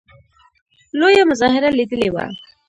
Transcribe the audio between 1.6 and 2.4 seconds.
لیدلې وه.